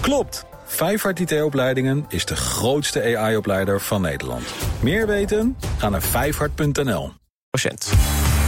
[0.00, 0.44] Klopt!
[0.64, 4.44] Vijfhart IT-opleidingen is de grootste AI-opleider van Nederland.
[4.82, 5.56] Meer weten?
[5.78, 7.12] Ga naar vijfhart.nl.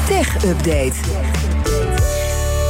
[0.09, 0.95] Tech Update.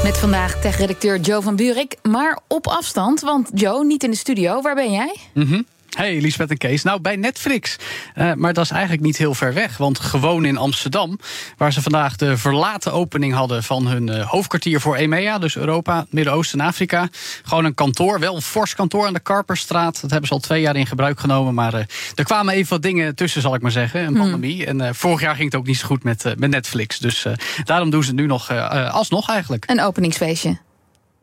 [0.03, 3.21] Met vandaag tech-redacteur Joe van Buurik, maar op afstand.
[3.21, 4.61] Want Joe, niet in de studio.
[4.61, 5.17] Waar ben jij?
[5.35, 5.67] Mm
[5.97, 6.83] Hey, Lisbeth en Kees.
[6.83, 7.77] Nou, bij Netflix.
[8.15, 9.77] Uh, maar dat is eigenlijk niet heel ver weg.
[9.77, 11.19] Want gewoon in Amsterdam,
[11.57, 16.07] waar ze vandaag de verlaten opening hadden van hun uh, hoofdkwartier voor EMEA, dus Europa,
[16.11, 17.09] Midden-Oosten en Afrika.
[17.43, 20.01] Gewoon een kantoor, wel een fors kantoor aan de Karperstraat.
[20.01, 21.55] Dat hebben ze al twee jaar in gebruik genomen.
[21.55, 21.81] Maar uh,
[22.15, 24.07] er kwamen even wat dingen tussen, zal ik maar zeggen.
[24.07, 24.69] Een pandemie.
[24.69, 24.81] Hmm.
[24.81, 26.99] En vorig jaar ging het ook niet zo goed met, met Netflix.
[26.99, 27.27] Dus
[27.65, 28.51] daarom doen ze het nu nog
[28.91, 29.71] alsnog eigenlijk.
[29.71, 30.59] Een openingsfeestje.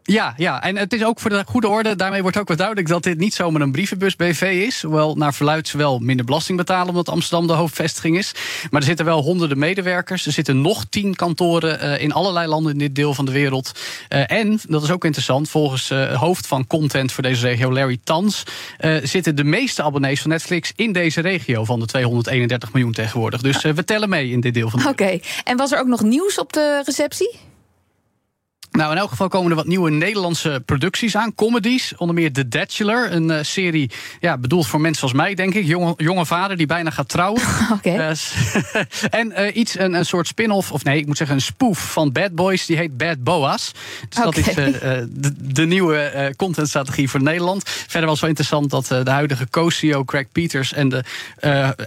[0.09, 1.95] Ja, ja, en het is ook voor de goede orde.
[1.95, 4.81] Daarmee wordt ook wel duidelijk dat dit niet zomaar een brievenbus BV is.
[4.81, 8.31] Hoewel naar verluid ze wel minder belasting betalen omdat Amsterdam de hoofdvestiging is.
[8.69, 10.25] Maar er zitten wel honderden medewerkers.
[10.25, 13.71] Er zitten nog tien kantoren uh, in allerlei landen in dit deel van de wereld.
[14.09, 17.99] Uh, en, dat is ook interessant, volgens uh, hoofd van content voor deze regio, Larry
[18.03, 18.43] Tans,
[19.03, 23.41] zitten de meeste abonnees van Netflix in deze regio van de 231 miljoen tegenwoordig.
[23.41, 25.21] Dus we tellen mee in dit deel van de Oké, okay.
[25.43, 27.48] en was er ook nog nieuws op de receptie?
[28.71, 31.35] Nou, in elk geval komen er wat nieuwe Nederlandse producties aan.
[31.35, 33.11] Comedies, onder meer The Bachelor.
[33.11, 35.65] Een uh, serie ja, bedoeld voor mensen als mij, denk ik.
[35.65, 37.41] Jonge, jonge vader die bijna gaat trouwen.
[37.71, 37.89] Oké.
[37.89, 38.09] Okay.
[38.09, 38.81] Uh,
[39.19, 42.11] en uh, iets, een, een soort spin-off, of nee, ik moet zeggen een spoof van
[42.11, 42.65] Bad Boys.
[42.65, 43.71] Die heet Bad Boas.
[44.09, 44.31] Dus okay.
[44.31, 47.69] dat is de, de, nieuwe contentstrategie voor Nederland.
[47.69, 50.73] Verder was wel interessant dat de huidige co-CEO Craig Peters...
[50.73, 51.03] en de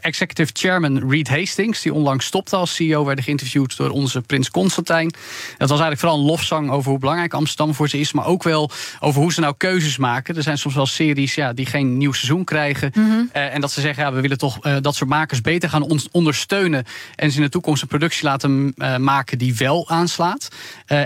[0.00, 1.82] executive chairman Reed Hastings...
[1.82, 5.10] die onlangs stopte als CEO, werden geïnterviewd door onze prins Constantijn.
[5.58, 8.12] Dat was eigenlijk vooral een lofzang over hoe belangrijk Amsterdam voor ze is.
[8.12, 8.70] Maar ook wel
[9.00, 10.36] over hoe ze nou keuzes maken.
[10.36, 12.90] Er zijn soms wel series ja, die geen nieuw seizoen krijgen.
[12.94, 13.30] Mm -hmm.
[13.34, 15.82] uh, en dat ze zeggen, ja, we willen toch uh, dat soort makers beter gaan
[15.82, 16.84] on ondersteunen.
[17.16, 20.48] En ze in de toekomst een productie laten uh, maken die wel aanslaat.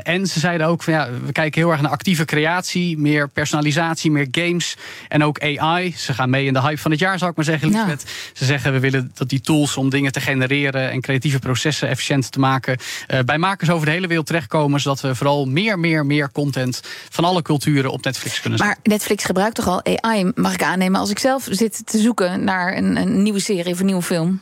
[0.03, 2.99] en ze zeiden ook, van, ja, we kijken heel erg naar actieve creatie.
[2.99, 4.77] Meer personalisatie, meer games.
[5.09, 5.95] En ook AI.
[5.97, 7.71] Ze gaan mee in de hype van het jaar, zou ik maar zeggen.
[7.71, 7.97] Ja.
[8.33, 10.91] Ze zeggen, we willen dat die tools om dingen te genereren...
[10.91, 12.79] en creatieve processen efficiënt te maken...
[13.25, 14.81] bij makers over de hele wereld terechtkomen...
[14.81, 16.81] zodat we vooral meer, meer, meer content
[17.11, 18.77] van alle culturen op Netflix kunnen zetten.
[18.83, 22.45] Maar Netflix gebruikt toch al AI, mag ik aannemen, als ik zelf zit te zoeken
[22.45, 24.41] naar een, een nieuwe serie of een nieuwe film?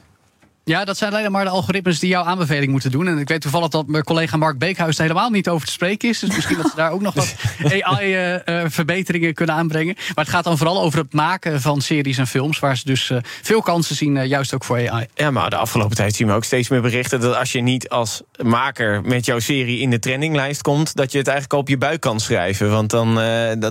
[0.66, 3.06] Ja, dat zijn alleen maar de algoritmes die jouw aanbeveling moeten doen.
[3.06, 6.08] En ik weet toevallig dat mijn collega Mark Beekhuis er helemaal niet over te spreken
[6.08, 6.18] is.
[6.18, 7.34] Dus misschien dat ze daar ook nog wat
[7.80, 9.94] AI-verbeteringen uh, uh, kunnen aanbrengen.
[9.94, 12.58] Maar het gaat dan vooral over het maken van series en films.
[12.58, 15.06] Waar ze dus uh, veel kansen zien, juist ook voor AI.
[15.14, 17.88] Ja, maar de afgelopen tijd zien we ook steeds meer berichten dat als je niet
[17.88, 21.68] als maker met jouw serie in de trendinglijst komt, dat je het eigenlijk al op
[21.68, 22.70] je buik kan schrijven.
[22.70, 23.14] Want dan,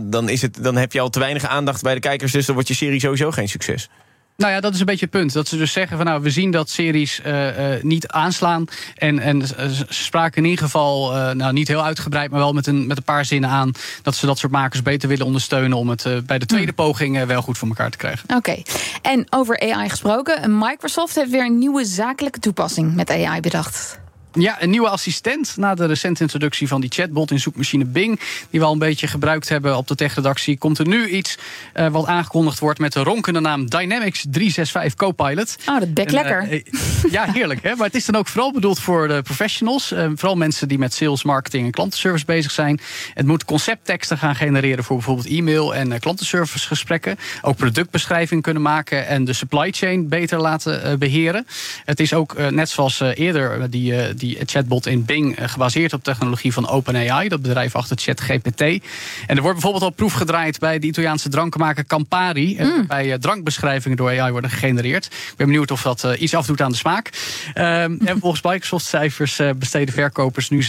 [0.03, 2.31] dan, is het, dan heb je al te weinig aandacht bij de kijkers.
[2.31, 3.89] Dus dan wordt je serie sowieso geen succes.
[4.37, 5.33] Nou ja, dat is een beetje het punt.
[5.33, 8.65] Dat ze dus zeggen van nou, we zien dat series uh, uh, niet aanslaan.
[8.95, 12.67] En, en ze spraken in ieder geval, uh, nou niet heel uitgebreid, maar wel met
[12.67, 13.71] een, met een paar zinnen aan.
[14.01, 16.85] Dat ze dat soort makers beter willen ondersteunen om het bij de tweede hmm.
[16.85, 18.23] poging wel goed voor elkaar te krijgen.
[18.23, 18.35] Oké.
[18.35, 18.65] Okay.
[19.01, 24.01] En over AI gesproken, Microsoft heeft weer een nieuwe zakelijke toepassing met AI bedacht.
[24.39, 28.59] Ja, een nieuwe assistent na de recente introductie van die chatbot in zoekmachine Bing, die
[28.59, 31.37] we al een beetje gebruikt hebben op de techredactie, komt er nu iets
[31.75, 35.55] uh, wat aangekondigd wordt met de ronkende naam Dynamics 365 Copilot.
[35.69, 36.53] Oh, dat bek lekker.
[36.53, 36.63] Uh,
[37.11, 37.63] ja, heerlijk.
[37.63, 37.75] Hè?
[37.75, 41.23] Maar het is dan ook vooral bedoeld voor de professionals, vooral mensen die met sales,
[41.23, 42.79] marketing en klantenservice bezig zijn.
[43.13, 47.17] Het moet conceptteksten gaan genereren voor bijvoorbeeld e-mail en klantenservice gesprekken.
[47.41, 51.47] Ook productbeschrijving kunnen maken en de supply chain beter laten beheren.
[51.85, 56.53] Het is ook net zoals eerder die die chatbot in Bing eh, gebaseerd op technologie
[56.53, 58.61] van OpenAI, dat bedrijf achter ChatGPT.
[58.61, 62.87] En er wordt bijvoorbeeld al proef gedraaid bij de Italiaanse drankmaker Campari, eh, mm.
[62.87, 65.05] bij drankbeschrijvingen door AI worden gegenereerd.
[65.05, 67.09] Ik ben benieuwd of dat uh, iets afdoet aan de smaak.
[67.55, 67.63] Um,
[68.09, 70.65] en volgens Microsoft-cijfers besteden verkopers nu 66%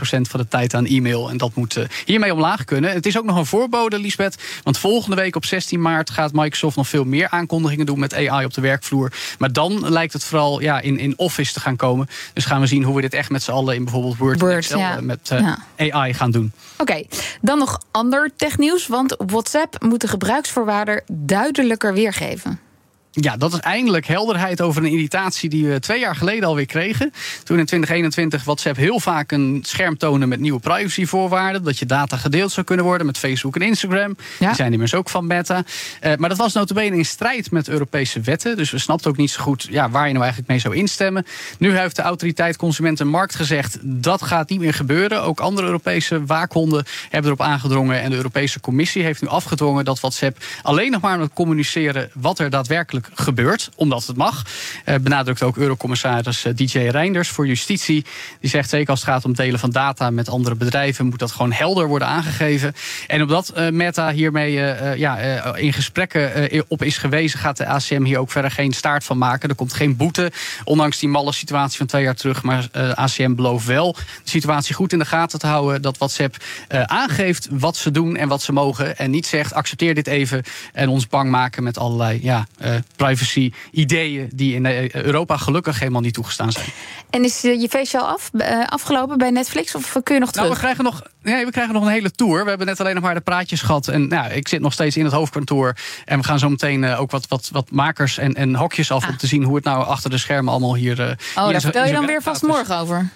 [0.00, 1.30] van de tijd aan e-mail.
[1.30, 2.92] En dat moet hiermee omlaag kunnen.
[2.92, 4.42] Het is ook nog een voorbode, Lisbeth.
[4.62, 8.44] Want volgende week op 16 maart gaat Microsoft nog veel meer aankondigingen doen met AI
[8.44, 9.12] op de werkvloer.
[9.38, 12.08] Maar dan lijkt het vooral ja, in, in Office te gaan komen.
[12.32, 14.52] Dus gaan we zien hoe we dit echt met z'n allen in bijvoorbeeld Word, Word
[14.52, 15.00] Excel, ja.
[15.00, 15.92] met uh, ja.
[15.92, 16.52] AI gaan doen.
[16.72, 17.08] Oké, okay.
[17.40, 18.86] dan nog ander technieuws.
[18.86, 22.60] Want WhatsApp moet de gebruiksvoorwaarder duidelijker weergeven.
[23.20, 27.12] Ja, dat is eindelijk helderheid over een irritatie die we twee jaar geleden alweer kregen.
[27.44, 31.64] Toen in 2021 WhatsApp heel vaak een scherm toonde met nieuwe privacyvoorwaarden.
[31.64, 34.16] Dat je data gedeeld zou kunnen worden met Facebook en Instagram.
[34.38, 34.46] Ja.
[34.46, 35.64] Die zijn immers ook van Meta.
[36.02, 38.56] Uh, maar dat was notabene in strijd met Europese wetten.
[38.56, 41.26] Dus we snapten ook niet zo goed ja, waar je nou eigenlijk mee zou instemmen.
[41.58, 43.78] Nu heeft de autoriteit Consument en Markt gezegd...
[43.82, 45.22] dat gaat niet meer gebeuren.
[45.22, 48.00] Ook andere Europese waakhonden hebben erop aangedrongen.
[48.00, 52.38] En de Europese Commissie heeft nu afgedwongen dat WhatsApp alleen nog maar moet communiceren wat
[52.38, 54.42] er daadwerkelijk gebeurt, omdat het mag.
[55.00, 58.04] benadrukt ook Eurocommissaris DJ Reinders voor Justitie.
[58.40, 61.32] Die zegt zeker als het gaat om delen van data met andere bedrijven, moet dat
[61.32, 62.74] gewoon helder worden aangegeven.
[63.06, 64.52] En omdat Meta hiermee
[64.96, 65.16] ja,
[65.56, 69.48] in gesprekken op is gewezen, gaat de ACM hier ook verder geen staart van maken.
[69.48, 70.32] Er komt geen boete,
[70.64, 72.42] ondanks die malle situatie van twee jaar terug.
[72.42, 75.82] Maar ACM belooft wel de situatie goed in de gaten te houden.
[75.82, 76.36] Dat WhatsApp
[76.68, 78.96] aangeeft wat ze doen en wat ze mogen.
[78.98, 84.30] En niet zegt accepteer dit even en ons bang maken met allerlei ja, uh, privacy-ideeën
[84.34, 86.66] die in eh, Europa gelukkig helemaal niet toegestaan zijn.
[87.10, 88.30] En is eh, je feestje al af,
[88.66, 90.46] afgelopen bij Netflix of kun je nog terug?
[90.46, 92.42] Nou, we krijgen nog, nee, we krijgen nog een hele tour.
[92.42, 93.88] We hebben net alleen nog maar de praatjes gehad.
[93.88, 95.76] En nou, ik zit nog steeds in het hoofdkantoor.
[96.04, 99.08] En we gaan zo meteen ook wat, wat, wat makers en, en hokjes af ah.
[99.08, 101.16] om te zien hoe het nou achter de schermen allemaal hier.
[101.36, 103.10] oh, daar vertel je dan weer vast morgen over.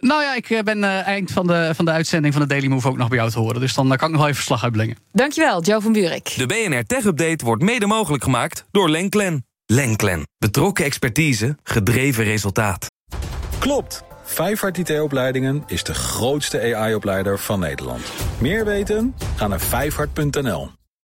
[0.00, 2.66] Nou ja, ik eh, ben uh, eind van de, van de uitzending van de Daily
[2.66, 3.60] Move ook nog bij jou te horen.
[3.60, 4.96] Dus dan uh, kan ik nog wel even verslag uitbrengen.
[5.12, 6.34] Dankjewel, Joe van Buurik.
[6.36, 9.46] De BNR Tech Update wordt mede mogelijk gemaakt door Lenklen.
[9.66, 10.22] Lenklen.
[10.38, 12.86] Betrokken expertise, gedreven resultaat.
[13.58, 14.04] Klopt.
[14.24, 18.02] Vijfhart IT-opleidingen is de grootste AI-opleider van Nederland.
[18.38, 19.14] Meer weten?
[19.36, 20.75] Ga naar vijfhart.nl.